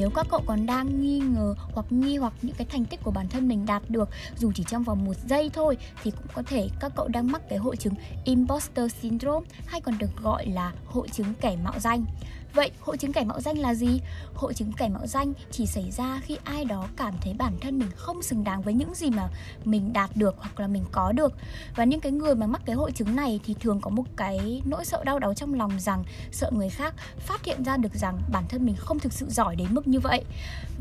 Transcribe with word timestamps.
nếu 0.00 0.10
các 0.10 0.26
cậu 0.30 0.42
còn 0.46 0.66
đang 0.66 1.00
nghi 1.00 1.18
ngờ 1.18 1.54
hoặc 1.72 1.86
nghi 1.90 2.16
hoặc 2.16 2.32
những 2.42 2.56
cái 2.56 2.66
thành 2.70 2.84
tích 2.84 3.00
của 3.02 3.10
bản 3.10 3.28
thân 3.28 3.48
mình 3.48 3.66
đạt 3.66 3.82
được, 3.88 4.08
dù 4.38 4.52
chỉ 4.54 4.64
trong 4.68 4.82
vòng 4.82 5.04
một 5.04 5.14
giây 5.28 5.50
thôi, 5.52 5.76
thì 6.02 6.10
cũng 6.10 6.26
có 6.34 6.42
thể 6.46 6.68
các 6.80 6.92
cậu 6.96 7.08
đang 7.08 7.32
mắc 7.32 7.42
cái 7.48 7.58
hội 7.58 7.76
chứng 7.76 7.94
imposter 8.24 8.94
syndrome, 9.00 9.46
hay 9.66 9.80
còn 9.80 9.98
được 9.98 10.16
gọi 10.22 10.46
là 10.46 10.72
hội 10.86 11.08
chứng 11.08 11.34
kẻ 11.40 11.56
mạo 11.64 11.74
danh. 11.78 12.04
Vậy 12.54 12.70
hội 12.80 12.96
chứng 12.96 13.12
kẻ 13.12 13.24
mạo 13.24 13.40
danh 13.40 13.58
là 13.58 13.74
gì? 13.74 14.00
Hội 14.34 14.54
chứng 14.54 14.72
kẻ 14.72 14.88
mạo 14.88 15.06
danh 15.06 15.32
chỉ 15.50 15.66
xảy 15.66 15.90
ra 15.90 16.20
khi 16.24 16.36
ai 16.44 16.64
đó 16.64 16.86
cảm 16.96 17.14
thấy 17.20 17.34
bản 17.34 17.52
thân 17.60 17.78
mình 17.78 17.90
không 17.96 18.22
xứng 18.22 18.44
đáng 18.44 18.62
với 18.62 18.74
những 18.74 18.94
gì 18.94 19.10
mà 19.10 19.28
mình 19.64 19.92
đạt 19.92 20.10
được 20.14 20.34
hoặc 20.38 20.60
là 20.60 20.66
mình 20.66 20.84
có 20.92 21.12
được. 21.12 21.32
Và 21.76 21.84
những 21.84 22.00
cái 22.00 22.12
người 22.12 22.34
mà 22.34 22.46
mắc 22.46 22.62
cái 22.64 22.76
hội 22.76 22.92
chứng 22.92 23.16
này 23.16 23.40
thì 23.44 23.54
thường 23.60 23.80
có 23.80 23.90
một 23.90 24.04
cái 24.16 24.62
nỗi 24.64 24.84
sợ 24.84 25.04
đau 25.04 25.18
đớn 25.18 25.34
trong 25.34 25.54
lòng 25.54 25.80
rằng 25.80 26.04
sợ 26.32 26.50
người 26.54 26.68
khác 26.68 26.94
phát 27.18 27.44
hiện 27.44 27.64
ra 27.64 27.76
được 27.76 27.94
rằng 27.94 28.20
bản 28.32 28.44
thân 28.48 28.66
mình 28.66 28.76
không 28.78 28.98
thực 28.98 29.12
sự 29.12 29.26
giỏi 29.30 29.56
đến 29.56 29.68
mức 29.70 29.88
như 29.88 30.00
vậy. 30.00 30.24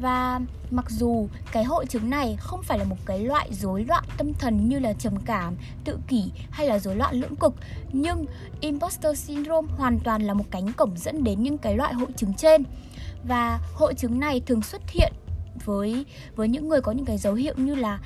Và 0.02 0.40
mặc 0.72 0.86
dù 0.90 1.28
cái 1.52 1.64
hội 1.64 1.86
chứng 1.86 2.10
này 2.10 2.38
không 2.40 2.64
phải 2.64 2.80
là 2.80 2.86
một 2.86 2.98
cái 3.06 3.20
loại 3.20 3.54
rối 3.54 3.84
loạn 3.84 4.04
tâm 4.18 4.34
thần 4.34 4.70
như 4.70 4.80
là 4.80 4.94
trầm 4.94 5.14
cảm, 5.26 5.56
tự 5.86 5.98
kỷ 6.08 6.32
hay 6.52 6.68
là 6.68 6.80
rối 6.80 6.96
loạn 6.96 7.16
lưỡng 7.16 7.36
cực, 7.36 7.54
nhưng 7.94 8.26
imposter 8.62 9.20
syndrome 9.20 9.74
hoàn 9.78 10.00
toàn 10.00 10.22
là 10.22 10.34
một 10.34 10.46
cánh 10.52 10.74
cổng 10.74 10.98
dẫn 10.98 11.24
đến 11.24 11.44
những 11.44 11.58
cái 11.62 11.78
loại 11.78 11.94
hội 11.94 12.10
chứng 12.16 12.34
trên. 12.34 12.64
Và 13.28 13.60
hội 13.74 13.94
chứng 13.94 14.20
này 14.20 14.42
thường 14.46 14.62
xuất 14.62 14.82
hiện 14.90 15.14
với 15.66 16.06
với 16.36 16.48
những 16.48 16.70
người 16.70 16.82
có 16.82 16.92
những 16.92 17.06
cái 17.06 17.18
dấu 17.18 17.34
hiệu 17.34 17.54
như 17.58 17.76
là 17.76 18.00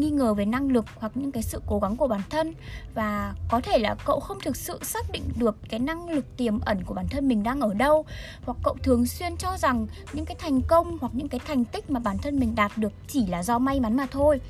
nghi 0.00 0.10
ngờ 0.10 0.34
về 0.34 0.44
năng 0.44 0.70
lực 0.70 0.84
hoặc 0.96 1.12
những 1.14 1.32
cái 1.32 1.42
sự 1.42 1.60
cố 1.66 1.78
gắng 1.78 1.96
của 1.96 2.08
bản 2.08 2.20
thân. 2.30 2.54
Và 2.94 3.34
có 3.48 3.60
thể 3.60 3.78
là 3.78 3.96
cậu 4.04 4.20
không 4.20 4.38
thực 4.40 4.56
sự 4.56 4.78
xác 4.82 5.10
định 5.12 5.22
được 5.36 5.56
cái 5.68 5.80
năng 5.80 6.08
lực 6.08 6.36
tiềm 6.36 6.60
ẩn 6.60 6.84
của 6.84 6.94
bản 6.94 7.08
thân 7.08 7.28
mình 7.28 7.42
đang 7.42 7.60
ở 7.60 7.74
đâu. 7.74 8.04
Hoặc 8.44 8.56
cậu 8.64 8.76
thường 8.82 9.06
xuyên 9.06 9.36
cho 9.36 9.56
rằng 9.58 9.86
những 10.12 10.24
cái 10.24 10.36
thành 10.40 10.60
công 10.62 10.98
hoặc 11.00 11.12
những 11.14 11.28
cái 11.28 11.40
thành 11.46 11.64
tích 11.64 11.90
mà 11.90 12.00
bản 12.00 12.18
thân 12.18 12.40
mình 12.40 12.54
đạt 12.54 12.78
được 12.78 12.92
chỉ 13.08 13.26
là 13.26 13.42
do 13.42 13.58
may 13.58 13.80
mắn 13.80 13.96
mà 13.96 14.06
thôi. 14.10 14.40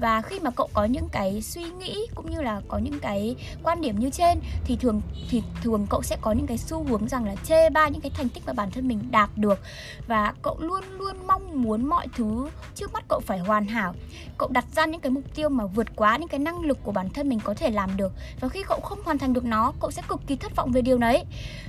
Và 0.00 0.22
khi 0.22 0.40
mà 0.40 0.50
cậu 0.50 0.68
có 0.72 0.84
những 0.84 1.08
cái 1.12 1.42
suy 1.42 1.64
nghĩ 1.64 2.06
cũng 2.14 2.30
như 2.30 2.40
là 2.40 2.60
có 2.68 2.78
những 2.78 3.00
cái 3.00 3.36
quan 3.62 3.80
điểm 3.80 3.98
như 3.98 4.10
trên, 4.10 4.40
thì 4.64 4.76
thường 4.76 5.00
thì 5.30 5.42
thường 5.62 5.86
cậu 5.90 6.02
sẽ 6.02 6.16
có 6.20 6.32
những 6.32 6.46
cái 6.46 6.58
xu 6.58 6.84
hướng 6.84 7.08
rằng 7.08 7.24
là 7.24 7.34
chê 7.44 7.70
ba 7.70 7.88
những 7.88 8.00
cái 8.00 8.10
thành 8.14 8.28
tích 8.28 8.42
mà 8.46 8.52
bản 8.52 8.70
thân 8.70 8.88
mình 8.88 9.08
đạt 9.10 9.30
được. 9.36 9.58
Và 10.06 10.34
cậu 10.42 10.56
luôn 10.60 10.84
luôn 10.98 11.26
mong 11.26 11.62
muốn 11.62 11.86
mọi 11.86 12.06
thứ 12.16 12.50
trước 12.74 12.92
mắt 12.92 13.04
cậu 13.08 13.20
phải 13.20 13.38
hoàn 13.38 13.66
hảo. 13.66 13.94
Cậu 14.38 14.48
đặt 14.48 14.64
ra 14.76 14.85
những 14.86 15.00
cái 15.00 15.10
mục 15.10 15.24
tiêu 15.34 15.48
mà 15.48 15.66
vượt 15.66 15.96
quá 15.96 16.16
những 16.16 16.28
cái 16.28 16.40
năng 16.40 16.60
lực 16.60 16.78
của 16.82 16.92
bản 16.92 17.08
thân 17.10 17.28
mình 17.28 17.40
có 17.44 17.54
thể 17.54 17.70
làm 17.70 17.96
được. 17.96 18.12
Và 18.40 18.48
khi 18.48 18.62
cậu 18.68 18.80
không 18.80 18.98
hoàn 19.04 19.18
thành 19.18 19.32
được 19.32 19.44
nó, 19.44 19.72
cậu 19.80 19.90
sẽ 19.90 20.02
cực 20.08 20.20
kỳ 20.26 20.36
thất 20.36 20.56
vọng 20.56 20.72
về 20.72 20.82
điều 20.82 20.98
đấy. 20.98 21.24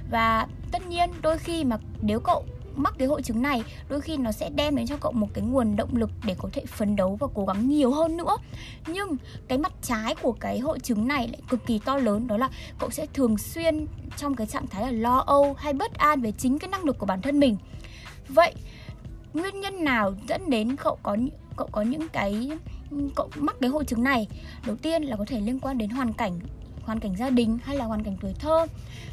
Và 0.10 0.48
tất 0.72 0.88
nhiên, 0.88 1.10
đôi 1.22 1.38
khi 1.38 1.64
mà 1.64 1.78
nếu 2.02 2.20
cậu 2.20 2.46
mắc 2.76 2.94
cái 2.98 3.08
hội 3.08 3.22
chứng 3.22 3.42
này, 3.42 3.64
đôi 3.90 4.02
khi 4.02 4.18
nó 4.18 4.32
sẽ 4.32 4.50
đem 4.50 4.76
đến 4.76 4.88
cho 4.88 4.98
cậu 4.98 5.12
một 5.12 5.28
cái 5.34 5.44
nguồn 5.44 5.76
động 5.76 5.96
lực 5.96 6.10
để 6.26 6.36
có 6.38 6.50
thể 6.54 6.66
phấn 6.66 6.96
đấu 6.96 7.16
và 7.16 7.28
cố 7.34 7.46
gắng 7.46 7.70
nhiều 7.70 7.92
hơn 7.92 8.18
nữa. 8.18 8.38
Nhưng 8.88 9.18
cái 9.48 9.58
mặt 9.58 9.74
trái 9.82 10.16
của 10.16 10.32
cái 10.32 10.60
hội 10.60 10.80
chứng 10.80 11.08
này 11.08 11.28
lại 11.28 11.42
cực 11.50 11.66
kỳ 11.66 11.80
to 11.80 11.98
lớn, 11.98 12.28
đó 12.28 12.38
là 12.38 12.50
cậu 12.80 12.90
sẽ 12.90 13.06
thường 13.14 13.38
xuyên 13.38 13.88
trong 14.18 14.36
cái 14.36 14.48
trạng 14.48 14.68
thái 14.68 14.84
là 14.84 14.92
lo 14.92 15.18
âu 15.18 15.54
hay 15.54 15.74
bất 15.74 15.94
an 15.94 16.22
về 16.22 16.32
chính 16.32 16.60
cái 16.60 16.70
năng 16.70 16.84
lực 16.84 16.98
của 16.98 17.06
bản 17.06 17.22
thân 17.22 17.40
mình. 17.40 17.58
Vậy, 18.28 18.54
nguyên 19.34 19.62
nhân 19.62 19.84
nào 19.84 20.14
dẫn 20.28 20.50
đến 20.50 20.76
cậu 20.76 20.98
có 21.04 21.18
cậu 21.56 21.68
có 21.72 21.82
những 21.82 22.08
cái 22.10 22.52
cậu 23.16 23.30
mắc 23.36 23.56
cái 23.62 23.70
hội 23.70 23.86
chứng 23.86 24.04
này 24.04 24.28
đầu 24.68 24.76
tiên 24.76 25.04
là 25.04 25.16
có 25.16 25.26
thể 25.28 25.40
liên 25.40 25.60
quan 25.60 25.78
đến 25.78 25.90
hoàn 25.90 26.14
cảnh 26.14 26.40
hoàn 26.88 27.00
cảnh 27.00 27.16
gia 27.16 27.30
đình 27.30 27.60
hay 27.64 27.78
là 27.78 27.86
hoàn 27.86 28.04
cảnh 28.04 28.18
tuổi 28.22 28.34
thơ. 28.40 28.68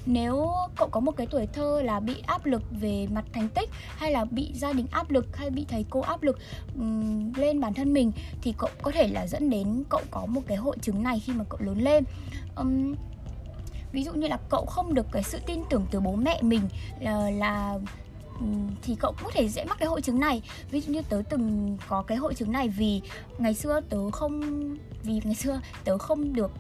Nếu 0.07 0.51
cậu 0.77 0.89
có 0.89 1.01
một 1.01 1.17
cái 1.17 1.27
tuổi 1.27 1.47
thơ 1.47 1.83
là 1.85 2.01
bị 2.01 2.15
áp 2.27 2.47
lực 2.47 2.63
về 2.81 3.07
mặt 3.07 3.25
thành 3.33 3.49
tích 3.49 3.71
hay 3.97 4.11
là 4.11 4.25
bị 4.25 4.51
gia 4.55 4.73
đình 4.73 4.87
áp 4.91 5.11
lực 5.11 5.37
hay 5.37 5.51
bị 5.51 5.67
thầy 5.69 5.85
cô 5.91 6.01
áp 6.01 6.23
lực 6.23 6.39
um, 6.77 7.33
lên 7.33 7.61
bản 7.61 7.75
thân 7.75 7.93
mình 7.93 8.13
thì 8.43 8.55
cậu 8.59 8.71
có 8.83 8.91
thể 8.91 9.09
là 9.09 9.27
dẫn 9.27 9.51
đến 9.51 9.85
cậu 9.89 10.01
có 10.11 10.27
một 10.27 10.41
cái 10.47 10.57
hội 10.57 10.77
chứng 10.83 11.03
này 11.03 11.21
khi 11.21 11.33
mà 11.33 11.45
cậu 11.49 11.61
lớn 11.61 11.83
lên. 11.83 12.05
Um, 12.57 12.95
ví 13.93 14.05
dụ 14.05 14.13
như 14.13 14.29
là 14.29 14.39
cậu 14.51 14.67
không 14.67 14.95
được 14.95 15.07
cái 15.13 15.23
sự 15.23 15.39
tin 15.47 15.61
tưởng 15.71 15.87
từ 15.91 16.01
bố 16.01 16.17
mẹ 16.17 16.43
mình 16.43 16.69
là, 17.01 17.31
là 17.31 17.79
Ừ, 18.41 18.47
thì 18.83 18.97
cậu 19.01 19.15
có 19.23 19.31
thể 19.35 19.49
dễ 19.49 19.65
mắc 19.65 19.79
cái 19.79 19.89
hội 19.89 20.01
chứng 20.03 20.21
này. 20.21 20.43
Ví 20.71 20.81
dụ 20.81 20.93
như 20.93 21.03
tớ 21.09 21.23
từng 21.31 21.77
có 21.89 22.03
cái 22.03 22.19
hội 22.19 22.35
chứng 22.35 22.53
này 22.53 22.69
vì 22.69 23.01
ngày 23.39 23.55
xưa 23.55 23.81
tớ 23.89 24.11
không, 24.11 24.41
vì 25.03 25.21
ngày 25.25 25.35
xưa 25.35 25.61
tớ 25.85 25.99
không 25.99 26.33
được 26.33 26.51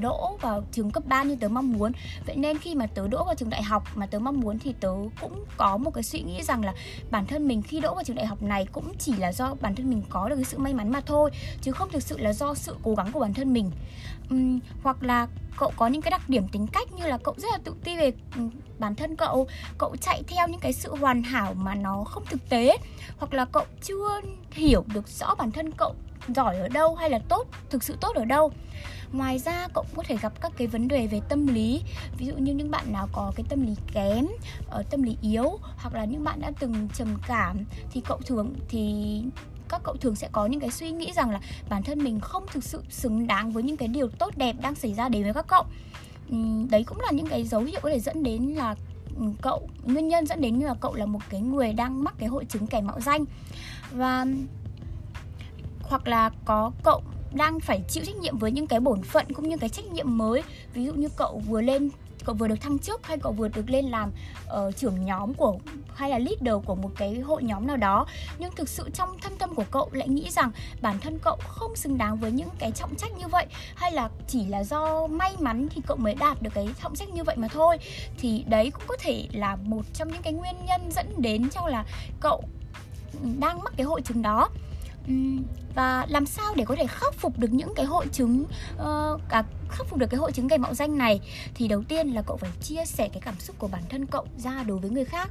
đỗ 0.00 0.36
vào 0.40 0.64
trường 0.72 0.90
cấp 0.90 1.02
3 1.06 1.22
như 1.22 1.36
tớ 1.40 1.48
mong 1.48 1.72
muốn. 1.72 1.92
Vậy 2.26 2.36
nên 2.36 2.58
khi 2.58 2.74
mà 2.74 2.86
tớ 2.86 3.08
đỗ 3.08 3.24
vào 3.24 3.34
trường 3.34 3.50
đại 3.50 3.62
học 3.62 3.84
mà 3.94 4.06
tớ 4.06 4.18
mong 4.18 4.40
muốn 4.40 4.58
thì 4.58 4.74
tớ 4.80 4.92
cũng 5.20 5.44
có 5.56 5.76
một 5.76 5.94
cái 5.94 6.02
suy 6.02 6.22
nghĩ 6.22 6.42
rằng 6.42 6.64
là 6.64 6.74
bản 7.10 7.26
thân 7.26 7.48
mình 7.48 7.62
khi 7.62 7.80
đỗ 7.80 7.94
vào 7.94 8.04
trường 8.04 8.16
đại 8.16 8.26
học 8.26 8.42
này 8.42 8.66
cũng 8.72 8.92
chỉ 8.98 9.12
là 9.16 9.32
do 9.32 9.54
bản 9.60 9.74
thân 9.74 9.90
mình 9.90 10.02
có 10.10 10.28
được 10.28 10.36
cái 10.36 10.44
sự 10.44 10.58
may 10.58 10.74
mắn 10.74 10.92
mà 10.92 11.00
thôi 11.00 11.30
chứ 11.62 11.72
không 11.72 11.90
thực 11.92 12.02
sự 12.02 12.18
là 12.18 12.32
do 12.32 12.54
sự 12.54 12.76
cố 12.82 12.94
gắng 12.94 13.12
của 13.12 13.20
bản 13.20 13.34
thân 13.34 13.52
mình. 13.52 13.70
Uhm, 14.34 14.58
hoặc 14.82 15.02
là 15.02 15.28
cậu 15.56 15.72
có 15.76 15.86
những 15.86 16.02
cái 16.02 16.10
đặc 16.10 16.28
điểm 16.28 16.48
tính 16.48 16.66
cách 16.66 16.92
như 16.92 17.06
là 17.06 17.18
cậu 17.18 17.34
rất 17.38 17.48
là 17.52 17.58
tự 17.64 17.74
ti 17.84 17.96
về 17.96 18.12
bản 18.78 18.94
thân 18.94 19.16
cậu 19.16 19.46
cậu 19.78 19.96
chạy 19.96 20.22
theo 20.28 20.48
những 20.48 20.60
cái 20.60 20.72
sự 20.72 20.96
hoàn 20.96 21.22
hảo 21.22 21.54
mà 21.54 21.74
nó 21.74 22.04
không 22.04 22.24
thực 22.30 22.48
tế 22.48 22.76
hoặc 23.18 23.34
là 23.34 23.44
cậu 23.44 23.64
chưa 23.82 24.20
hiểu 24.50 24.84
được 24.94 25.08
rõ 25.08 25.34
bản 25.34 25.50
thân 25.50 25.72
cậu 25.72 25.94
giỏi 26.34 26.56
ở 26.56 26.68
đâu 26.68 26.94
hay 26.94 27.10
là 27.10 27.18
tốt, 27.28 27.46
thực 27.70 27.82
sự 27.82 27.96
tốt 28.00 28.16
ở 28.16 28.24
đâu? 28.24 28.52
Ngoài 29.12 29.38
ra, 29.38 29.68
cậu 29.74 29.84
cũng 29.84 29.96
có 29.96 30.02
thể 30.06 30.16
gặp 30.16 30.40
các 30.40 30.52
cái 30.56 30.66
vấn 30.66 30.88
đề 30.88 31.06
về 31.06 31.20
tâm 31.28 31.46
lý. 31.46 31.82
Ví 32.18 32.26
dụ 32.26 32.34
như 32.34 32.54
những 32.54 32.70
bạn 32.70 32.92
nào 32.92 33.08
có 33.12 33.32
cái 33.36 33.46
tâm 33.48 33.66
lý 33.66 33.74
kém 33.92 34.26
ở 34.70 34.82
tâm 34.90 35.02
lý 35.02 35.16
yếu, 35.22 35.58
hoặc 35.76 35.94
là 35.94 36.04
những 36.04 36.24
bạn 36.24 36.40
đã 36.40 36.52
từng 36.60 36.88
trầm 36.94 37.18
cảm, 37.26 37.56
thì 37.90 38.00
cậu 38.00 38.18
thường, 38.26 38.54
thì 38.68 39.22
các 39.68 39.80
cậu 39.84 39.96
thường 39.96 40.16
sẽ 40.16 40.28
có 40.32 40.46
những 40.46 40.60
cái 40.60 40.70
suy 40.70 40.90
nghĩ 40.90 41.12
rằng 41.12 41.30
là 41.30 41.40
bản 41.68 41.82
thân 41.82 42.04
mình 42.04 42.20
không 42.20 42.46
thực 42.52 42.64
sự 42.64 42.82
xứng 42.90 43.26
đáng 43.26 43.52
với 43.52 43.62
những 43.62 43.76
cái 43.76 43.88
điều 43.88 44.08
tốt 44.08 44.36
đẹp 44.36 44.56
đang 44.60 44.74
xảy 44.74 44.94
ra 44.94 45.08
đến 45.08 45.22
với 45.22 45.34
các 45.34 45.46
cậu. 45.48 45.64
Ừ, 46.30 46.36
đấy 46.70 46.84
cũng 46.84 47.00
là 47.00 47.10
những 47.10 47.26
cái 47.26 47.44
dấu 47.44 47.60
hiệu 47.60 47.80
có 47.82 47.90
thể 47.90 48.00
dẫn 48.00 48.22
đến 48.22 48.42
là 48.42 48.74
ừ, 49.18 49.24
cậu, 49.42 49.68
nguyên 49.84 50.08
nhân 50.08 50.26
dẫn 50.26 50.40
đến 50.40 50.54
là 50.60 50.74
cậu 50.74 50.94
là 50.94 51.06
một 51.06 51.20
cái 51.30 51.40
người 51.40 51.72
đang 51.72 52.04
mắc 52.04 52.14
cái 52.18 52.28
hội 52.28 52.44
chứng 52.44 52.66
kẻ 52.66 52.80
mạo 52.80 53.00
danh. 53.00 53.24
Và 53.90 54.26
hoặc 55.90 56.08
là 56.08 56.30
có 56.44 56.70
cậu 56.82 57.02
đang 57.32 57.60
phải 57.60 57.82
chịu 57.88 58.04
trách 58.06 58.16
nhiệm 58.16 58.38
với 58.38 58.52
những 58.52 58.66
cái 58.66 58.80
bổn 58.80 59.02
phận 59.02 59.32
cũng 59.32 59.48
như 59.48 59.56
cái 59.56 59.68
trách 59.68 59.84
nhiệm 59.84 60.18
mới. 60.18 60.42
Ví 60.74 60.84
dụ 60.84 60.94
như 60.94 61.08
cậu 61.16 61.42
vừa 61.46 61.60
lên 61.60 61.90
cậu 62.24 62.34
vừa 62.34 62.48
được 62.48 62.60
thăng 62.60 62.78
chức 62.78 63.06
hay 63.06 63.18
cậu 63.18 63.32
vừa 63.32 63.48
được 63.48 63.70
lên 63.70 63.84
làm 63.84 64.10
uh, 64.46 64.76
trưởng 64.76 65.04
nhóm 65.04 65.34
của 65.34 65.58
hay 65.94 66.10
là 66.10 66.18
leader 66.18 66.64
của 66.66 66.74
một 66.74 66.90
cái 66.96 67.14
hội 67.18 67.42
nhóm 67.42 67.66
nào 67.66 67.76
đó. 67.76 68.06
Nhưng 68.38 68.50
thực 68.56 68.68
sự 68.68 68.90
trong 68.94 69.18
thâm 69.18 69.36
tâm 69.36 69.54
của 69.54 69.64
cậu 69.70 69.88
lại 69.92 70.08
nghĩ 70.08 70.30
rằng 70.30 70.50
bản 70.80 70.98
thân 71.00 71.18
cậu 71.18 71.36
không 71.48 71.76
xứng 71.76 71.98
đáng 71.98 72.16
với 72.16 72.32
những 72.32 72.48
cái 72.58 72.70
trọng 72.72 72.94
trách 72.94 73.10
như 73.18 73.28
vậy 73.28 73.46
hay 73.74 73.92
là 73.92 74.08
chỉ 74.28 74.46
là 74.46 74.64
do 74.64 75.06
may 75.06 75.36
mắn 75.38 75.68
thì 75.70 75.82
cậu 75.86 75.96
mới 75.96 76.14
đạt 76.14 76.42
được 76.42 76.50
cái 76.54 76.68
trọng 76.82 76.94
trách 76.94 77.08
như 77.08 77.24
vậy 77.24 77.36
mà 77.36 77.48
thôi. 77.48 77.78
Thì 78.18 78.44
đấy 78.48 78.70
cũng 78.70 78.84
có 78.86 78.96
thể 79.00 79.28
là 79.32 79.56
một 79.56 79.82
trong 79.94 80.08
những 80.08 80.22
cái 80.22 80.32
nguyên 80.32 80.54
nhân 80.66 80.90
dẫn 80.90 81.06
đến 81.18 81.50
cho 81.50 81.68
là 81.68 81.84
cậu 82.20 82.42
ừ, 83.22 83.28
đang 83.38 83.62
mắc 83.64 83.72
cái 83.76 83.86
hội 83.86 84.02
chứng 84.02 84.22
đó. 84.22 84.48
Ừ, 85.08 85.14
và 85.74 86.06
làm 86.08 86.26
sao 86.26 86.54
để 86.56 86.64
có 86.64 86.74
thể 86.76 86.86
khắc 86.86 87.14
phục 87.14 87.38
được 87.38 87.52
những 87.52 87.74
cái 87.76 87.86
hội 87.86 88.06
chứng 88.12 88.44
uh, 88.76 89.20
cả 89.28 89.44
khắc 89.68 89.86
phục 89.86 89.98
được 89.98 90.06
cái 90.10 90.18
hội 90.18 90.32
chứng 90.32 90.48
gây 90.48 90.58
mạo 90.58 90.74
danh 90.74 90.98
này? 90.98 91.20
Thì 91.54 91.68
đầu 91.68 91.82
tiên 91.82 92.08
là 92.08 92.22
cậu 92.22 92.36
phải 92.36 92.50
chia 92.62 92.84
sẻ 92.84 93.08
cái 93.12 93.20
cảm 93.20 93.34
xúc 93.38 93.56
của 93.58 93.68
bản 93.68 93.82
thân 93.88 94.06
cậu 94.06 94.26
ra 94.36 94.62
đối 94.62 94.78
với 94.78 94.90
người 94.90 95.04
khác. 95.04 95.30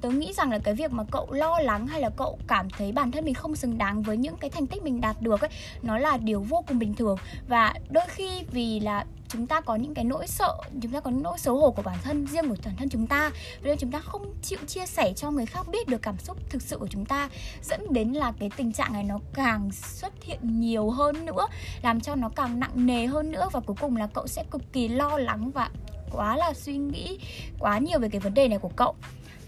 Tớ 0.00 0.10
nghĩ 0.10 0.32
rằng 0.32 0.50
là 0.50 0.58
cái 0.58 0.74
việc 0.74 0.92
mà 0.92 1.04
cậu 1.10 1.32
lo 1.32 1.58
lắng 1.58 1.86
hay 1.86 2.00
là 2.00 2.10
cậu 2.16 2.38
cảm 2.48 2.70
thấy 2.70 2.92
bản 2.92 3.10
thân 3.10 3.24
mình 3.24 3.34
không 3.34 3.56
xứng 3.56 3.78
đáng 3.78 4.02
với 4.02 4.16
những 4.16 4.36
cái 4.36 4.50
thành 4.50 4.66
tích 4.66 4.82
mình 4.82 5.00
đạt 5.00 5.22
được 5.22 5.40
ấy 5.40 5.50
nó 5.82 5.98
là 5.98 6.16
điều 6.16 6.40
vô 6.40 6.64
cùng 6.68 6.78
bình 6.78 6.94
thường. 6.94 7.16
Và 7.48 7.74
đôi 7.90 8.04
khi 8.08 8.42
vì 8.52 8.80
là 8.80 9.04
chúng 9.32 9.46
ta 9.46 9.60
có 9.60 9.76
những 9.76 9.94
cái 9.94 10.04
nỗi 10.04 10.26
sợ, 10.26 10.56
chúng 10.82 10.92
ta 10.92 11.00
có 11.00 11.10
nỗi 11.10 11.38
xấu 11.38 11.56
hổ 11.58 11.70
của 11.70 11.82
bản 11.82 11.96
thân, 12.02 12.26
riêng 12.26 12.48
của 12.48 12.54
bản 12.64 12.76
thân 12.76 12.88
chúng 12.88 13.06
ta. 13.06 13.30
Nên 13.62 13.78
chúng 13.78 13.92
ta 13.92 14.00
không 14.00 14.34
chịu 14.42 14.58
chia 14.66 14.86
sẻ 14.86 15.12
cho 15.16 15.30
người 15.30 15.46
khác 15.46 15.68
biết 15.68 15.88
được 15.88 16.02
cảm 16.02 16.18
xúc 16.18 16.36
thực 16.50 16.62
sự 16.62 16.78
của 16.78 16.86
chúng 16.86 17.04
ta, 17.04 17.28
dẫn 17.62 17.86
đến 17.90 18.12
là 18.12 18.32
cái 18.40 18.50
tình 18.56 18.72
trạng 18.72 18.92
này 18.92 19.04
nó 19.04 19.18
càng 19.34 19.70
xuất 19.72 20.12
hiện 20.22 20.60
nhiều 20.60 20.90
hơn 20.90 21.26
nữa, 21.26 21.46
làm 21.82 22.00
cho 22.00 22.14
nó 22.14 22.28
càng 22.28 22.60
nặng 22.60 22.86
nề 22.86 23.06
hơn 23.06 23.32
nữa. 23.32 23.48
Và 23.52 23.60
cuối 23.60 23.76
cùng 23.80 23.96
là 23.96 24.06
cậu 24.06 24.26
sẽ 24.26 24.44
cực 24.50 24.62
kỳ 24.72 24.88
lo 24.88 25.18
lắng 25.18 25.50
và 25.50 25.70
quá 26.12 26.36
là 26.36 26.52
suy 26.54 26.76
nghĩ 26.76 27.18
quá 27.58 27.78
nhiều 27.78 27.98
về 27.98 28.08
cái 28.08 28.20
vấn 28.20 28.34
đề 28.34 28.48
này 28.48 28.58
của 28.58 28.70
cậu 28.76 28.94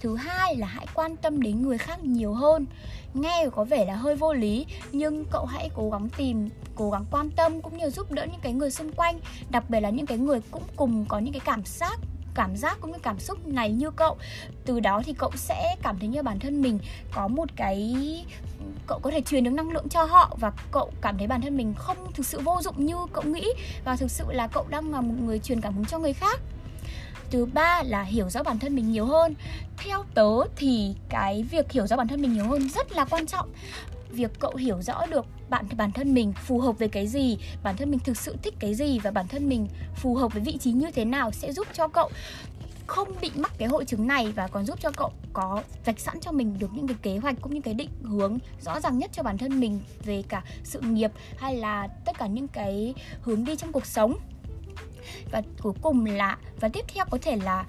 thứ 0.02 0.16
hai 0.16 0.56
là 0.56 0.66
hãy 0.66 0.86
quan 0.94 1.16
tâm 1.16 1.42
đến 1.42 1.62
người 1.62 1.78
khác 1.78 2.04
nhiều 2.04 2.34
hơn. 2.34 2.66
Nghe 3.14 3.46
có 3.52 3.64
vẻ 3.64 3.84
là 3.84 3.96
hơi 3.96 4.16
vô 4.16 4.32
lý, 4.32 4.66
nhưng 4.92 5.24
cậu 5.30 5.44
hãy 5.44 5.70
cố 5.74 5.90
gắng 5.90 6.08
tìm, 6.16 6.48
cố 6.74 6.90
gắng 6.90 7.04
quan 7.10 7.30
tâm 7.30 7.60
cũng 7.60 7.78
như 7.78 7.90
giúp 7.90 8.12
đỡ 8.12 8.26
những 8.26 8.40
cái 8.42 8.52
người 8.52 8.70
xung 8.70 8.92
quanh, 8.92 9.20
đặc 9.50 9.70
biệt 9.70 9.80
là 9.80 9.90
những 9.90 10.06
cái 10.06 10.18
người 10.18 10.40
cũng 10.50 10.62
cùng 10.76 11.04
có 11.08 11.18
những 11.18 11.32
cái 11.32 11.40
cảm 11.44 11.62
giác 11.64 11.98
cảm 12.34 12.56
giác 12.56 12.78
cũng 12.80 12.92
như 12.92 12.98
cảm 13.02 13.18
xúc 13.18 13.46
này 13.46 13.72
như 13.72 13.90
cậu. 13.90 14.16
Từ 14.64 14.80
đó 14.80 15.02
thì 15.04 15.12
cậu 15.12 15.30
sẽ 15.34 15.76
cảm 15.82 15.98
thấy 15.98 16.08
như 16.08 16.22
bản 16.22 16.38
thân 16.38 16.62
mình 16.62 16.78
có 17.14 17.28
một 17.28 17.48
cái, 17.56 17.94
cậu 18.86 18.98
có 18.98 19.10
thể 19.10 19.20
truyền 19.20 19.44
được 19.44 19.50
năng 19.50 19.70
lượng 19.70 19.88
cho 19.88 20.04
họ 20.04 20.36
và 20.40 20.52
cậu 20.70 20.92
cảm 21.00 21.18
thấy 21.18 21.26
bản 21.26 21.40
thân 21.40 21.56
mình 21.56 21.74
không 21.76 22.12
thực 22.14 22.26
sự 22.26 22.40
vô 22.40 22.60
dụng 22.62 22.86
như 22.86 22.96
cậu 23.12 23.24
nghĩ. 23.24 23.52
Và 23.84 23.96
thực 23.96 24.10
sự 24.10 24.24
là 24.28 24.46
cậu 24.46 24.66
đang 24.68 24.92
là 24.92 25.00
một 25.00 25.14
người 25.20 25.38
truyền 25.38 25.60
cảm 25.60 25.74
hứng 25.74 25.84
cho 25.84 25.98
người 25.98 26.12
khác 26.12 26.40
thứ 27.30 27.44
ba 27.44 27.82
là 27.82 28.02
hiểu 28.02 28.30
rõ 28.30 28.42
bản 28.42 28.58
thân 28.58 28.74
mình 28.74 28.92
nhiều 28.92 29.06
hơn. 29.06 29.34
Theo 29.76 30.04
tớ 30.14 30.30
thì 30.56 30.94
cái 31.08 31.42
việc 31.50 31.72
hiểu 31.72 31.86
rõ 31.86 31.96
bản 31.96 32.08
thân 32.08 32.22
mình 32.22 32.32
nhiều 32.32 32.44
hơn 32.44 32.68
rất 32.68 32.92
là 32.92 33.04
quan 33.04 33.26
trọng. 33.26 33.48
Việc 34.10 34.30
cậu 34.38 34.54
hiểu 34.56 34.82
rõ 34.82 35.06
được 35.06 35.26
bạn, 35.48 35.66
bản 35.76 35.92
thân 35.92 36.14
mình 36.14 36.32
phù 36.32 36.60
hợp 36.60 36.78
với 36.78 36.88
cái 36.88 37.06
gì, 37.06 37.38
bản 37.62 37.76
thân 37.76 37.90
mình 37.90 38.00
thực 38.00 38.16
sự 38.16 38.36
thích 38.42 38.54
cái 38.58 38.74
gì 38.74 38.98
và 38.98 39.10
bản 39.10 39.28
thân 39.28 39.48
mình 39.48 39.68
phù 39.96 40.14
hợp 40.14 40.34
với 40.34 40.42
vị 40.42 40.58
trí 40.60 40.72
như 40.72 40.90
thế 40.90 41.04
nào 41.04 41.30
sẽ 41.30 41.52
giúp 41.52 41.66
cho 41.72 41.88
cậu 41.88 42.10
không 42.86 43.08
bị 43.20 43.30
mắc 43.34 43.52
cái 43.58 43.68
hội 43.68 43.84
chứng 43.84 44.06
này 44.06 44.32
và 44.36 44.48
còn 44.48 44.64
giúp 44.64 44.78
cho 44.80 44.90
cậu 44.96 45.12
có 45.32 45.62
vạch 45.84 46.00
sẵn 46.00 46.20
cho 46.20 46.32
mình 46.32 46.58
được 46.58 46.70
những 46.74 46.86
cái 46.86 46.96
kế 47.02 47.16
hoạch 47.16 47.36
cũng 47.40 47.54
như 47.54 47.60
cái 47.60 47.74
định 47.74 47.90
hướng 48.02 48.38
rõ 48.60 48.80
ràng 48.80 48.98
nhất 48.98 49.10
cho 49.12 49.22
bản 49.22 49.38
thân 49.38 49.60
mình 49.60 49.80
về 50.04 50.22
cả 50.28 50.42
sự 50.64 50.80
nghiệp 50.80 51.10
hay 51.36 51.56
là 51.56 51.88
tất 52.04 52.18
cả 52.18 52.26
những 52.26 52.48
cái 52.48 52.94
hướng 53.20 53.44
đi 53.44 53.56
trong 53.56 53.72
cuộc 53.72 53.86
sống 53.86 54.14
và 55.30 55.42
cuối 55.62 55.72
cùng 55.82 56.06
là 56.06 56.38
và 56.60 56.68
tiếp 56.68 56.84
theo 56.94 57.04
có 57.10 57.18
thể 57.22 57.36
là 57.36 57.64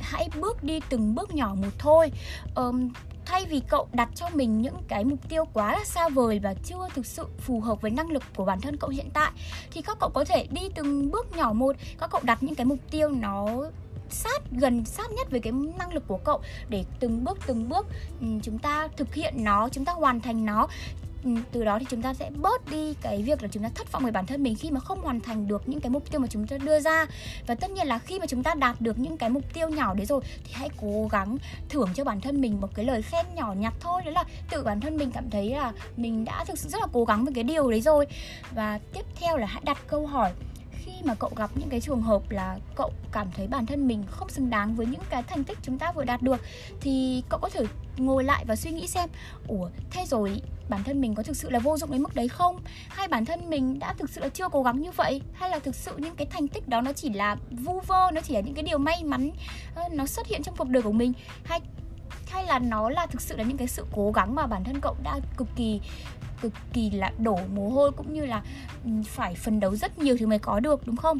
hãy 0.00 0.28
bước 0.40 0.64
đi 0.64 0.80
từng 0.88 1.14
bước 1.14 1.34
nhỏ 1.34 1.54
một 1.54 1.68
thôi. 1.78 2.12
Um, 2.56 2.92
thay 3.26 3.46
vì 3.46 3.60
cậu 3.68 3.88
đặt 3.92 4.08
cho 4.14 4.28
mình 4.34 4.62
những 4.62 4.76
cái 4.88 5.04
mục 5.04 5.28
tiêu 5.28 5.44
quá 5.52 5.72
là 5.72 5.84
xa 5.84 6.08
vời 6.08 6.38
và 6.38 6.54
chưa 6.54 6.88
thực 6.94 7.06
sự 7.06 7.26
phù 7.38 7.60
hợp 7.60 7.80
với 7.80 7.90
năng 7.90 8.10
lực 8.10 8.22
của 8.36 8.44
bản 8.44 8.60
thân 8.60 8.76
cậu 8.76 8.90
hiện 8.90 9.10
tại 9.14 9.30
thì 9.70 9.82
các 9.82 9.96
cậu 10.00 10.10
có 10.14 10.24
thể 10.24 10.46
đi 10.50 10.60
từng 10.74 11.10
bước 11.10 11.36
nhỏ 11.36 11.52
một. 11.52 11.76
Các 11.98 12.10
cậu 12.10 12.20
đặt 12.24 12.42
những 12.42 12.54
cái 12.54 12.64
mục 12.64 12.78
tiêu 12.90 13.08
nó 13.08 13.48
sát 14.10 14.42
gần 14.50 14.84
sát 14.84 15.10
nhất 15.10 15.30
với 15.30 15.40
cái 15.40 15.52
năng 15.78 15.92
lực 15.92 16.08
của 16.08 16.18
cậu 16.24 16.40
để 16.68 16.84
từng 17.00 17.24
bước 17.24 17.38
từng 17.46 17.68
bước 17.68 17.86
chúng 18.42 18.58
ta 18.58 18.88
thực 18.96 19.14
hiện 19.14 19.44
nó 19.44 19.68
chúng 19.68 19.84
ta 19.84 19.92
hoàn 19.92 20.20
thành 20.20 20.46
nó. 20.46 20.68
Ừ, 21.24 21.30
từ 21.52 21.64
đó 21.64 21.78
thì 21.78 21.86
chúng 21.88 22.02
ta 22.02 22.14
sẽ 22.14 22.30
bớt 22.30 22.70
đi 22.70 22.94
cái 23.02 23.22
việc 23.22 23.42
là 23.42 23.48
chúng 23.52 23.62
ta 23.62 23.68
thất 23.74 23.92
vọng 23.92 24.04
về 24.04 24.10
bản 24.10 24.26
thân 24.26 24.42
mình 24.42 24.54
khi 24.54 24.70
mà 24.70 24.80
không 24.80 25.00
hoàn 25.00 25.20
thành 25.20 25.48
được 25.48 25.68
những 25.68 25.80
cái 25.80 25.90
mục 25.90 26.10
tiêu 26.10 26.20
mà 26.20 26.26
chúng 26.30 26.46
ta 26.46 26.58
đưa 26.58 26.80
ra. 26.80 27.06
Và 27.46 27.54
tất 27.54 27.70
nhiên 27.70 27.86
là 27.86 27.98
khi 27.98 28.18
mà 28.18 28.26
chúng 28.26 28.42
ta 28.42 28.54
đạt 28.54 28.80
được 28.80 28.98
những 28.98 29.16
cái 29.16 29.30
mục 29.30 29.54
tiêu 29.54 29.68
nhỏ 29.68 29.94
đấy 29.94 30.06
rồi 30.06 30.20
thì 30.44 30.52
hãy 30.52 30.68
cố 30.80 31.08
gắng 31.12 31.38
thưởng 31.68 31.88
cho 31.94 32.04
bản 32.04 32.20
thân 32.20 32.40
mình 32.40 32.60
một 32.60 32.68
cái 32.74 32.84
lời 32.84 33.02
khen 33.02 33.26
nhỏ 33.34 33.54
nhặt 33.58 33.74
thôi. 33.80 34.02
Đó 34.04 34.10
là 34.10 34.24
tự 34.50 34.62
bản 34.62 34.80
thân 34.80 34.96
mình 34.96 35.10
cảm 35.12 35.30
thấy 35.30 35.50
là 35.50 35.72
mình 35.96 36.24
đã 36.24 36.44
thực 36.44 36.58
sự 36.58 36.68
rất 36.68 36.80
là 36.80 36.86
cố 36.92 37.04
gắng 37.04 37.24
với 37.24 37.34
cái 37.34 37.44
điều 37.44 37.70
đấy 37.70 37.80
rồi. 37.80 38.06
Và 38.54 38.78
tiếp 38.92 39.04
theo 39.20 39.36
là 39.36 39.46
hãy 39.46 39.62
đặt 39.64 39.78
câu 39.86 40.06
hỏi 40.06 40.32
khi 41.02 41.08
mà 41.08 41.14
cậu 41.14 41.30
gặp 41.36 41.50
những 41.54 41.68
cái 41.68 41.80
trường 41.80 42.02
hợp 42.02 42.30
là 42.30 42.58
cậu 42.76 42.90
cảm 43.12 43.28
thấy 43.36 43.46
bản 43.46 43.66
thân 43.66 43.88
mình 43.88 44.04
không 44.10 44.28
xứng 44.28 44.50
đáng 44.50 44.74
với 44.74 44.86
những 44.86 45.00
cái 45.10 45.22
thành 45.22 45.44
tích 45.44 45.58
chúng 45.62 45.78
ta 45.78 45.92
vừa 45.92 46.04
đạt 46.04 46.22
được, 46.22 46.40
thì 46.80 47.22
cậu 47.28 47.40
có 47.40 47.48
thể 47.48 47.64
ngồi 47.96 48.24
lại 48.24 48.44
và 48.48 48.56
suy 48.56 48.70
nghĩ 48.70 48.86
xem, 48.86 49.08
ủa, 49.48 49.68
thế 49.90 50.04
rồi 50.06 50.42
bản 50.68 50.84
thân 50.84 51.00
mình 51.00 51.14
có 51.14 51.22
thực 51.22 51.36
sự 51.36 51.50
là 51.50 51.58
vô 51.58 51.76
dụng 51.76 51.90
đến 51.90 52.02
mức 52.02 52.14
đấy 52.14 52.28
không? 52.28 52.60
Hay 52.88 53.08
bản 53.08 53.24
thân 53.24 53.50
mình 53.50 53.78
đã 53.78 53.94
thực 53.98 54.10
sự 54.10 54.20
là 54.20 54.28
chưa 54.28 54.48
cố 54.48 54.62
gắng 54.62 54.80
như 54.82 54.90
vậy? 54.90 55.20
Hay 55.32 55.50
là 55.50 55.58
thực 55.58 55.74
sự 55.74 55.92
những 55.96 56.16
cái 56.16 56.26
thành 56.26 56.48
tích 56.48 56.68
đó 56.68 56.80
nó 56.80 56.92
chỉ 56.92 57.10
là 57.10 57.36
vu 57.50 57.80
vơ, 57.86 58.10
nó 58.12 58.20
chỉ 58.20 58.34
là 58.34 58.40
những 58.40 58.54
cái 58.54 58.62
điều 58.62 58.78
may 58.78 59.04
mắn 59.04 59.30
ờ, 59.74 59.82
nó 59.92 60.06
xuất 60.06 60.26
hiện 60.26 60.42
trong 60.42 60.56
cuộc 60.56 60.68
đời 60.68 60.82
của 60.82 60.92
mình? 60.92 61.12
Hay 61.44 61.60
hay 62.32 62.46
là 62.46 62.58
nó 62.58 62.90
là 62.90 63.06
thực 63.06 63.20
sự 63.20 63.36
là 63.36 63.44
những 63.44 63.56
cái 63.56 63.68
sự 63.68 63.86
cố 63.92 64.12
gắng 64.12 64.34
mà 64.34 64.46
bản 64.46 64.64
thân 64.64 64.80
cậu 64.80 64.96
đã 65.02 65.20
cực 65.36 65.48
kỳ 65.56 65.80
cực 66.42 66.52
kỳ 66.72 66.90
là 66.90 67.12
đổ 67.18 67.38
mồ 67.54 67.68
hôi 67.68 67.92
cũng 67.92 68.14
như 68.14 68.24
là 68.24 68.42
phải 69.04 69.34
phấn 69.34 69.60
đấu 69.60 69.76
rất 69.76 69.98
nhiều 69.98 70.16
thì 70.18 70.26
mới 70.26 70.38
có 70.38 70.60
được, 70.60 70.86
đúng 70.86 70.96
không? 70.96 71.18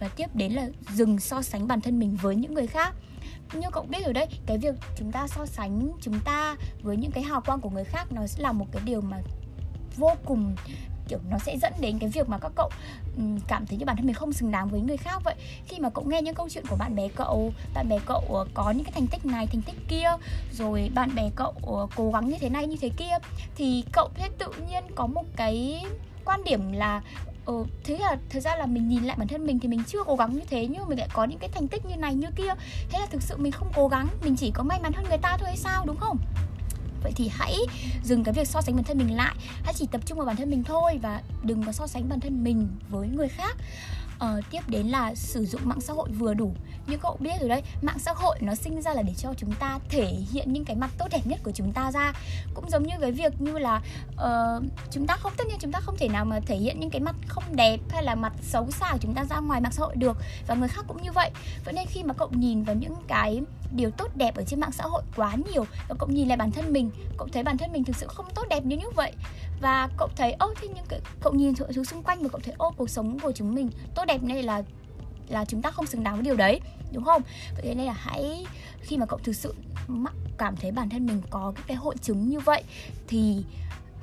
Và 0.00 0.08
tiếp 0.08 0.26
đến 0.34 0.52
là 0.52 0.68
dừng 0.94 1.18
so 1.18 1.42
sánh 1.42 1.66
bản 1.66 1.80
thân 1.80 1.98
mình 1.98 2.16
với 2.22 2.36
những 2.36 2.54
người 2.54 2.66
khác. 2.66 2.94
Như 3.52 3.68
cậu 3.72 3.82
biết 3.82 4.04
rồi 4.04 4.12
đấy, 4.12 4.26
cái 4.46 4.58
việc 4.58 4.74
chúng 4.96 5.12
ta 5.12 5.26
so 5.28 5.46
sánh 5.46 5.92
chúng 6.00 6.20
ta 6.24 6.56
với 6.82 6.96
những 6.96 7.10
cái 7.10 7.22
hào 7.22 7.40
quang 7.40 7.60
của 7.60 7.70
người 7.70 7.84
khác 7.84 8.06
nó 8.10 8.26
sẽ 8.26 8.42
là 8.42 8.52
một 8.52 8.66
cái 8.72 8.82
điều 8.84 9.00
mà 9.00 9.16
vô 9.96 10.12
cùng 10.24 10.56
kiểu 11.08 11.18
nó 11.30 11.38
sẽ 11.38 11.58
dẫn 11.58 11.72
đến 11.80 11.98
cái 11.98 12.10
việc 12.10 12.28
mà 12.28 12.38
các 12.38 12.52
cậu 12.54 12.70
cảm 13.48 13.66
thấy 13.66 13.78
như 13.78 13.84
bản 13.84 13.96
thân 13.96 14.06
mình 14.06 14.14
không 14.14 14.32
xứng 14.32 14.50
đáng 14.50 14.68
với 14.68 14.80
người 14.80 14.96
khác 14.96 15.22
vậy. 15.24 15.34
Khi 15.66 15.78
mà 15.78 15.90
cậu 15.90 16.04
nghe 16.04 16.22
những 16.22 16.34
câu 16.34 16.48
chuyện 16.48 16.64
của 16.66 16.76
bạn 16.76 16.96
bè 16.96 17.08
cậu 17.08 17.52
bạn 17.74 17.88
bè 17.88 17.98
cậu 18.06 18.24
ờ, 18.28 18.46
có 18.54 18.70
những 18.70 18.84
cái 18.84 18.92
thành 18.92 19.06
tích 19.06 19.26
này 19.26 19.46
thành 19.46 19.62
tích 19.62 19.76
kia 19.88 20.08
rồi 20.52 20.90
bạn 20.94 21.14
bè 21.14 21.30
cậu 21.36 21.54
ờ, 21.62 21.86
cố 21.96 22.10
gắng 22.10 22.28
như 22.28 22.36
thế 22.40 22.48
này 22.48 22.66
như 22.66 22.76
thế 22.80 22.88
kia 22.96 23.18
thì 23.56 23.84
cậu 23.92 24.10
sẽ 24.18 24.28
tự 24.38 24.52
nhiên 24.68 24.84
có 24.94 25.06
một 25.06 25.24
cái 25.36 25.84
quan 26.24 26.44
điểm 26.44 26.72
là 26.72 27.02
ừ, 27.46 27.64
thế 27.84 27.98
là 27.98 28.16
thực 28.30 28.40
ra 28.40 28.56
là 28.56 28.66
mình 28.66 28.88
nhìn 28.88 29.04
lại 29.04 29.16
bản 29.18 29.28
thân 29.28 29.46
mình 29.46 29.58
thì 29.58 29.68
mình 29.68 29.82
chưa 29.86 30.04
cố 30.06 30.16
gắng 30.16 30.34
như 30.34 30.42
thế 30.50 30.66
nhưng 30.66 30.80
mà 30.80 30.88
mình 30.88 30.98
lại 30.98 31.08
có 31.12 31.24
những 31.24 31.38
cái 31.38 31.50
thành 31.54 31.68
tích 31.68 31.86
như 31.86 31.96
này 31.96 32.14
như 32.14 32.26
kia. 32.36 32.54
Thế 32.90 32.98
là 32.98 33.06
thực 33.06 33.22
sự 33.22 33.36
mình 33.36 33.52
không 33.52 33.68
cố 33.76 33.88
gắng 33.88 34.08
mình 34.24 34.36
chỉ 34.36 34.50
có 34.50 34.62
may 34.62 34.80
mắn 34.82 34.92
hơn 34.92 35.04
người 35.08 35.18
ta 35.18 35.36
thôi 35.38 35.48
hay 35.48 35.56
sao 35.56 35.84
đúng 35.86 35.96
không? 35.96 36.18
Vậy 37.06 37.12
thì 37.16 37.30
hãy 37.32 37.56
dừng 38.04 38.24
cái 38.24 38.34
việc 38.34 38.48
so 38.48 38.60
sánh 38.60 38.74
bản 38.76 38.84
thân 38.84 38.98
mình 38.98 39.16
lại. 39.16 39.34
Hãy 39.62 39.74
chỉ 39.76 39.86
tập 39.86 40.00
trung 40.06 40.18
vào 40.18 40.26
bản 40.26 40.36
thân 40.36 40.50
mình 40.50 40.64
thôi 40.64 40.98
và 41.02 41.22
đừng 41.42 41.62
có 41.64 41.72
so 41.72 41.86
sánh 41.86 42.08
bản 42.08 42.20
thân 42.20 42.44
mình 42.44 42.68
với 42.88 43.08
người 43.08 43.28
khác. 43.28 43.56
Ờ, 44.18 44.40
tiếp 44.50 44.60
đến 44.68 44.86
là 44.86 45.14
sử 45.14 45.46
dụng 45.46 45.60
mạng 45.64 45.80
xã 45.80 45.92
hội 45.92 46.08
vừa 46.10 46.34
đủ. 46.34 46.54
Như 46.86 46.96
cậu 47.02 47.16
biết 47.20 47.40
rồi 47.40 47.48
đấy 47.48 47.62
mạng 47.82 47.98
xã 47.98 48.12
hội 48.16 48.38
nó 48.40 48.54
sinh 48.54 48.82
ra 48.82 48.94
là 48.94 49.02
để 49.02 49.14
cho 49.16 49.34
chúng 49.36 49.52
ta 49.52 49.78
thể 49.88 50.06
hiện 50.32 50.52
những 50.52 50.64
cái 50.64 50.76
mặt 50.76 50.90
tốt 50.98 51.06
đẹp 51.10 51.26
nhất 51.26 51.40
của 51.42 51.52
chúng 51.54 51.72
ta 51.72 51.92
ra. 51.92 52.12
Cũng 52.54 52.70
giống 52.70 52.82
như 52.82 52.94
cái 53.00 53.12
việc 53.12 53.40
như 53.40 53.58
là 53.58 53.82
uh, 54.14 54.64
chúng 54.90 55.06
ta 55.06 55.16
không 55.16 55.32
tất 55.36 55.44
nhiên 55.46 55.58
chúng 55.60 55.72
ta 55.72 55.80
không 55.80 55.96
thể 55.98 56.08
nào 56.08 56.24
mà 56.24 56.40
thể 56.40 56.56
hiện 56.56 56.80
những 56.80 56.90
cái 56.90 57.00
mặt 57.00 57.16
không 57.28 57.56
đẹp 57.56 57.80
hay 57.88 58.02
là 58.02 58.14
mặt 58.14 58.32
xấu 58.42 58.70
xa 58.70 58.92
của 58.92 58.98
chúng 59.00 59.14
ta 59.14 59.24
ra 59.24 59.40
ngoài 59.40 59.60
mạng 59.60 59.72
xã 59.72 59.82
hội 59.82 59.96
được 59.96 60.16
và 60.46 60.54
người 60.54 60.68
khác 60.68 60.84
cũng 60.88 61.02
như 61.02 61.12
vậy. 61.12 61.30
Vậy 61.64 61.74
nên 61.74 61.86
khi 61.86 62.02
mà 62.02 62.14
cậu 62.14 62.28
nhìn 62.30 62.62
vào 62.62 62.76
những 62.76 62.94
cái 63.08 63.40
điều 63.74 63.90
tốt 63.90 64.16
đẹp 64.16 64.36
ở 64.36 64.44
trên 64.46 64.60
mạng 64.60 64.72
xã 64.72 64.84
hội 64.84 65.02
quá 65.16 65.36
nhiều. 65.52 65.64
Và 65.88 65.94
cậu 65.98 66.08
nhìn 66.08 66.28
lại 66.28 66.36
bản 66.36 66.50
thân 66.50 66.72
mình 66.72 66.90
cậu 67.18 67.28
thấy 67.32 67.42
bản 67.42 67.58
thân 67.58 67.72
mình 67.72 67.84
thực 67.84 67.96
sự 67.96 68.06
không 68.06 68.26
tốt 68.34 68.42
đẹp 68.50 68.64
như 68.64 68.76
như 68.76 68.90
vậy. 68.94 69.12
Và 69.60 69.88
cậu 69.96 70.08
thấy 70.16 70.32
ô 70.32 70.54
thế 70.60 70.68
nhưng 70.74 70.84
cái, 70.88 71.00
cậu 71.22 71.32
nhìn 71.32 71.54
mọi 71.60 71.72
thứ 71.72 71.84
xung 71.84 72.02
quanh 72.02 72.22
và 72.22 72.28
cậu 72.28 72.40
thấy 72.44 72.54
ô 72.58 72.72
cuộc 72.76 72.90
sống 72.90 73.18
của 73.18 73.32
chúng 73.32 73.54
mình 73.54 73.70
tốt 73.94 74.04
đẹp 74.04 74.22
này 74.22 74.42
là 74.42 74.62
là 75.28 75.44
chúng 75.44 75.62
ta 75.62 75.70
không 75.70 75.86
xứng 75.86 76.04
đáng 76.04 76.14
với 76.14 76.24
điều 76.24 76.36
đấy 76.36 76.60
đúng 76.92 77.04
không? 77.04 77.22
Vậy 77.62 77.74
nên 77.74 77.86
là 77.86 77.92
hãy 77.92 78.46
khi 78.80 78.96
mà 78.96 79.06
cậu 79.06 79.18
thực 79.18 79.32
sự 79.32 79.54
mắc 79.88 80.14
cảm 80.38 80.56
thấy 80.56 80.70
bản 80.70 80.88
thân 80.88 81.06
mình 81.06 81.22
có 81.30 81.52
cái, 81.56 81.64
cái 81.66 81.76
hội 81.76 81.94
chứng 82.02 82.28
như 82.28 82.40
vậy 82.40 82.62
thì 83.08 83.44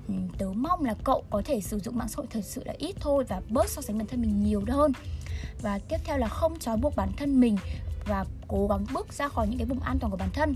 ừ, 0.08 0.14
tớ 0.38 0.46
mong 0.56 0.86
là 0.86 0.96
cậu 1.04 1.24
có 1.30 1.42
thể 1.46 1.62
sử 1.62 1.80
dụng 1.80 1.98
mạng 1.98 2.08
xã 2.08 2.16
hội 2.18 2.28
thật 2.30 2.42
sự 2.44 2.62
là 2.66 2.74
ít 2.78 2.96
thôi 3.00 3.24
và 3.28 3.42
bớt 3.50 3.70
so 3.70 3.82
sánh 3.82 3.98
bản 3.98 4.08
thân 4.08 4.22
mình 4.22 4.44
nhiều 4.44 4.64
hơn. 4.68 4.92
Và 5.62 5.80
tiếp 5.80 5.98
theo 6.04 6.18
là 6.18 6.28
không 6.28 6.60
trói 6.60 6.78
buộc 6.78 6.96
bản 6.96 7.12
thân 7.18 7.40
mình 7.40 7.58
và 8.06 8.26
cố 8.48 8.68
gắng 8.68 8.86
bước 8.94 9.14
ra 9.14 9.28
khỏi 9.28 9.48
những 9.48 9.58
cái 9.58 9.66
vùng 9.66 9.80
an 9.80 10.00
toàn 10.00 10.12
của 10.12 10.18
bản 10.18 10.30
thân. 10.34 10.56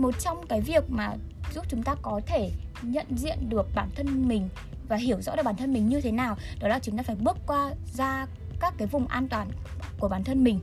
Một 0.00 0.18
trong 0.20 0.46
cái 0.46 0.60
việc 0.60 0.90
mà 0.90 1.14
giúp 1.54 1.64
chúng 1.68 1.82
ta 1.82 1.94
có 2.02 2.20
thể 2.26 2.50
nhận 2.82 3.06
diện 3.16 3.48
được 3.48 3.66
bản 3.74 3.90
thân 3.96 4.28
mình 4.28 4.48
và 4.88 4.96
hiểu 4.96 5.20
rõ 5.20 5.36
được 5.36 5.42
bản 5.42 5.56
thân 5.56 5.72
mình 5.72 5.88
như 5.88 6.00
thế 6.00 6.12
nào, 6.12 6.36
đó 6.60 6.68
là 6.68 6.78
chúng 6.78 6.96
ta 6.96 7.02
phải 7.02 7.16
bước 7.16 7.36
qua, 7.46 7.70
ra 7.94 8.26
các 8.60 8.74
cái 8.78 8.88
vùng 8.88 9.06
an 9.06 9.28
toàn 9.28 9.50
của 9.98 10.08
bản 10.08 10.24
thân 10.24 10.44
mình. 10.44 10.60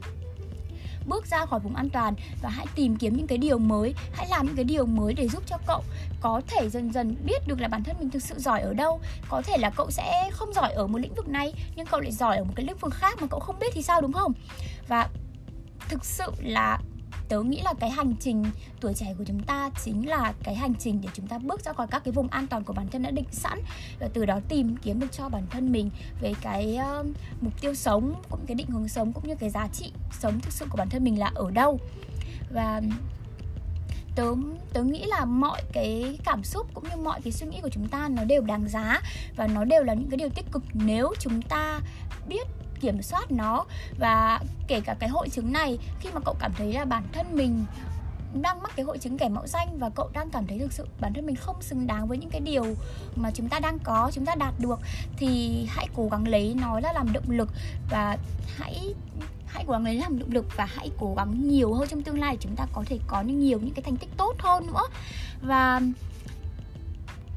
Bước 1.06 1.26
ra 1.26 1.46
khỏi 1.46 1.60
vùng 1.60 1.74
an 1.74 1.88
toàn 1.90 2.14
và 2.42 2.48
hãy 2.48 2.66
tìm 2.74 2.96
kiếm 2.96 3.16
những 3.16 3.26
cái 3.26 3.38
điều 3.38 3.58
mới, 3.58 3.94
hãy 4.12 4.26
làm 4.30 4.46
những 4.46 4.56
cái 4.56 4.64
điều 4.64 4.86
mới 4.86 5.14
để 5.14 5.28
giúp 5.28 5.42
cho 5.46 5.56
cậu 5.66 5.82
có 6.20 6.40
thể 6.46 6.68
dần 6.68 6.92
dần 6.92 7.16
biết 7.24 7.48
được 7.48 7.60
là 7.60 7.68
bản 7.68 7.84
thân 7.84 7.96
mình 7.98 8.10
thực 8.10 8.22
sự 8.22 8.34
giỏi 8.38 8.60
ở 8.60 8.74
đâu. 8.74 9.00
Có 9.28 9.42
thể 9.42 9.56
là 9.58 9.70
cậu 9.70 9.90
sẽ 9.90 10.30
không 10.32 10.52
giỏi 10.54 10.72
ở 10.72 10.86
một 10.86 10.98
lĩnh 10.98 11.14
vực 11.14 11.28
này, 11.28 11.54
nhưng 11.76 11.86
cậu 11.86 12.00
lại 12.00 12.12
giỏi 12.12 12.36
ở 12.36 12.44
một 12.44 12.52
cái 12.56 12.66
lĩnh 12.66 12.76
vực 12.76 12.94
khác 12.94 13.18
mà 13.20 13.26
cậu 13.30 13.40
không 13.40 13.58
biết 13.58 13.72
thì 13.72 13.82
sao, 13.82 14.00
đúng 14.00 14.12
không? 14.12 14.32
Và 14.88 15.08
thực 15.88 16.04
sự 16.04 16.32
là 16.42 16.78
tớ 17.28 17.42
nghĩ 17.42 17.60
là 17.64 17.74
cái 17.80 17.90
hành 17.90 18.14
trình 18.20 18.44
tuổi 18.80 18.94
trẻ 18.94 19.14
của 19.18 19.24
chúng 19.24 19.42
ta 19.42 19.70
chính 19.84 20.08
là 20.08 20.32
cái 20.42 20.54
hành 20.54 20.74
trình 20.74 21.00
để 21.02 21.08
chúng 21.14 21.26
ta 21.26 21.38
bước 21.38 21.64
ra 21.64 21.72
khỏi 21.72 21.86
các 21.90 22.04
cái 22.04 22.12
vùng 22.12 22.28
an 22.28 22.46
toàn 22.46 22.64
của 22.64 22.72
bản 22.72 22.88
thân 22.88 23.02
đã 23.02 23.10
định 23.10 23.24
sẵn 23.30 23.60
và 24.00 24.08
từ 24.14 24.26
đó 24.26 24.40
tìm 24.48 24.76
kiếm 24.76 25.00
được 25.00 25.12
cho 25.12 25.28
bản 25.28 25.42
thân 25.50 25.72
mình 25.72 25.90
về 26.20 26.34
cái 26.42 26.78
uh, 27.00 27.06
mục 27.40 27.60
tiêu 27.60 27.74
sống 27.74 28.22
cũng 28.30 28.40
cái 28.46 28.54
định 28.54 28.66
hướng 28.66 28.88
sống 28.88 29.12
cũng 29.12 29.28
như 29.28 29.34
cái 29.34 29.50
giá 29.50 29.68
trị 29.72 29.92
sống 30.20 30.40
thực 30.40 30.52
sự 30.52 30.66
của 30.70 30.76
bản 30.76 30.88
thân 30.88 31.04
mình 31.04 31.18
là 31.18 31.30
ở 31.34 31.50
đâu. 31.50 31.78
Và 32.54 32.80
tớ 34.16 34.34
tớ 34.72 34.82
nghĩ 34.82 35.04
là 35.06 35.24
mọi 35.24 35.62
cái 35.72 36.18
cảm 36.24 36.44
xúc 36.44 36.66
cũng 36.74 36.84
như 36.88 36.96
mọi 36.96 37.20
cái 37.22 37.32
suy 37.32 37.46
nghĩ 37.46 37.60
của 37.62 37.68
chúng 37.68 37.88
ta 37.88 38.08
nó 38.08 38.24
đều 38.24 38.42
đáng 38.42 38.68
giá 38.68 39.00
và 39.36 39.46
nó 39.46 39.64
đều 39.64 39.82
là 39.82 39.94
những 39.94 40.10
cái 40.10 40.16
điều 40.16 40.28
tích 40.28 40.46
cực 40.52 40.62
nếu 40.74 41.12
chúng 41.18 41.42
ta 41.42 41.80
biết 42.28 42.46
kiểm 42.80 43.02
soát 43.02 43.32
nó 43.32 43.64
và 43.98 44.40
kể 44.68 44.80
cả 44.80 44.96
cái 45.00 45.08
hội 45.08 45.28
chứng 45.28 45.52
này, 45.52 45.78
khi 46.00 46.08
mà 46.14 46.20
cậu 46.24 46.36
cảm 46.40 46.52
thấy 46.58 46.72
là 46.72 46.84
bản 46.84 47.04
thân 47.12 47.26
mình 47.32 47.64
đang 48.42 48.62
mắc 48.62 48.72
cái 48.76 48.84
hội 48.84 48.98
chứng 48.98 49.18
kẻ 49.18 49.28
mạo 49.28 49.46
danh 49.46 49.78
và 49.78 49.90
cậu 49.90 50.10
đang 50.12 50.30
cảm 50.30 50.46
thấy 50.46 50.58
thực 50.58 50.72
sự 50.72 50.86
bản 51.00 51.14
thân 51.14 51.26
mình 51.26 51.36
không 51.36 51.62
xứng 51.62 51.86
đáng 51.86 52.06
với 52.08 52.18
những 52.18 52.30
cái 52.30 52.40
điều 52.40 52.64
mà 53.16 53.30
chúng 53.30 53.48
ta 53.48 53.60
đang 53.60 53.78
có, 53.78 54.10
chúng 54.14 54.26
ta 54.26 54.34
đạt 54.34 54.54
được, 54.58 54.80
thì 55.16 55.64
hãy 55.68 55.88
cố 55.96 56.08
gắng 56.08 56.28
lấy 56.28 56.56
nó 56.60 56.80
ra 56.80 56.92
làm 56.92 57.12
động 57.12 57.30
lực 57.30 57.48
và 57.90 58.16
hãy 58.56 58.94
hãy 59.46 59.64
cố 59.66 59.72
gắng 59.72 59.84
lấy 59.84 59.94
làm 59.94 60.18
động 60.18 60.32
lực 60.32 60.46
và 60.56 60.64
hãy 60.64 60.90
cố 60.98 61.14
gắng 61.16 61.48
nhiều 61.48 61.74
hơn 61.74 61.88
trong 61.88 62.02
tương 62.02 62.20
lai 62.20 62.32
để 62.32 62.38
chúng 62.40 62.56
ta 62.56 62.66
có 62.72 62.84
thể 62.86 62.98
có 63.06 63.22
nhiều 63.22 63.58
những 63.62 63.74
cái 63.74 63.82
thành 63.82 63.96
tích 63.96 64.10
tốt 64.16 64.34
hơn 64.38 64.66
nữa. 64.66 64.82
Và 65.42 65.80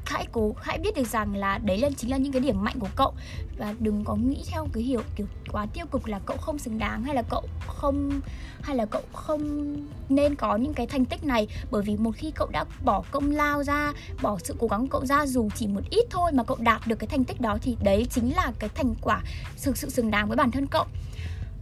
hãy 0.08 0.26
cố, 0.32 0.54
hãy 0.60 0.78
biết 0.78 0.96
được 0.96 1.06
rằng 1.06 1.34
là 1.34 1.58
đấy 1.58 1.78
là, 1.78 1.90
chính 1.96 2.10
là 2.10 2.16
những 2.16 2.32
cái 2.32 2.40
điểm 2.40 2.64
mạnh 2.64 2.76
của 2.80 2.88
cậu. 2.96 3.14
Và 3.58 3.74
đừng 3.78 4.04
có 4.04 4.14
nghĩ 4.14 4.42
theo 4.50 4.68
cái 4.72 4.82
hiểu, 4.82 5.02
kiểu, 5.16 5.26
quá 5.52 5.66
tiêu 5.74 5.86
cực 5.86 6.08
là 6.08 6.20
cậu 6.26 6.36
không 6.36 6.58
xứng 6.58 6.78
đáng 6.78 7.02
hay 7.02 7.14
là 7.14 7.22
cậu 7.22 7.44
không, 7.66 8.20
hay 8.60 8.76
là 8.76 8.86
cậu 8.86 9.02
không 9.12 9.76
nên 10.08 10.34
có 10.34 10.56
những 10.56 10.74
cái 10.74 10.86
thành 10.86 11.04
tích 11.04 11.24
này. 11.24 11.48
Bởi 11.70 11.82
vì 11.82 11.96
một 11.96 12.16
khi 12.16 12.30
cậu 12.34 12.48
đã 12.52 12.64
bỏ 12.84 13.02
công 13.10 13.30
lao 13.30 13.64
ra, 13.64 13.92
bỏ 14.22 14.38
sự 14.44 14.56
cố 14.58 14.66
gắng 14.66 14.80
của 14.80 14.98
cậu 14.98 15.06
ra 15.06 15.26
dù 15.26 15.48
chỉ 15.54 15.66
một 15.66 15.82
ít 15.90 16.06
thôi 16.10 16.32
mà 16.32 16.44
cậu 16.44 16.56
đạt 16.60 16.86
được 16.86 16.96
cái 16.96 17.08
thành 17.08 17.24
tích 17.24 17.40
đó 17.40 17.58
thì 17.62 17.76
đấy 17.82 18.06
chính 18.10 18.36
là 18.36 18.52
cái 18.58 18.70
thành 18.74 18.94
quả 19.02 19.22
thực 19.62 19.76
sự 19.76 19.90
xứng 19.90 20.10
đáng 20.10 20.28
với 20.28 20.36
bản 20.36 20.50
thân 20.50 20.66
cậu 20.66 20.86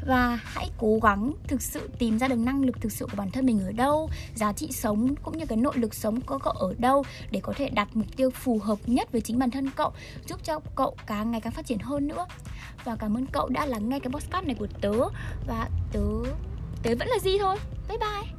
và 0.07 0.39
hãy 0.45 0.71
cố 0.79 0.99
gắng 1.03 1.33
thực 1.49 1.63
sự 1.63 1.91
tìm 1.99 2.19
ra 2.19 2.29
được 2.29 2.39
năng 2.39 2.65
lực 2.65 2.81
thực 2.81 2.93
sự 2.93 3.07
của 3.07 3.17
bản 3.17 3.31
thân 3.31 3.47
mình 3.47 3.61
ở 3.61 3.73
đâu, 3.73 4.11
giá 4.35 4.53
trị 4.53 4.69
sống 4.73 5.15
cũng 5.23 5.39
như 5.39 5.47
cái 5.47 5.59
nội 5.59 5.75
lực 5.77 5.95
sống 5.95 6.21
của 6.21 6.39
cậu 6.39 6.53
ở 6.53 6.75
đâu 6.79 7.05
để 7.31 7.41
có 7.41 7.53
thể 7.57 7.69
đặt 7.69 7.89
mục 7.95 8.07
tiêu 8.17 8.31
phù 8.31 8.59
hợp 8.59 8.79
nhất 8.87 9.13
với 9.13 9.21
chính 9.21 9.39
bản 9.39 9.51
thân 9.51 9.71
cậu, 9.77 9.93
giúp 10.29 10.41
cho 10.45 10.61
cậu 10.75 10.97
càng 11.07 11.31
ngày 11.31 11.41
càng 11.41 11.53
phát 11.53 11.67
triển 11.67 11.79
hơn 11.79 12.09
nữa. 12.09 12.27
Và 12.85 12.97
cảm 12.97 13.17
ơn 13.17 13.27
cậu 13.27 13.49
đã 13.49 13.67
lắng 13.67 13.89
nghe 13.89 13.99
cái 13.99 14.13
podcast 14.13 14.47
này 14.47 14.57
của 14.59 14.69
tớ. 14.81 14.93
Và 15.47 15.69
tớ 15.93 16.01
tớ 16.83 16.95
vẫn 16.99 17.09
là 17.09 17.19
gì 17.19 17.39
thôi. 17.39 17.57
Bye 17.89 17.99
bye. 17.99 18.36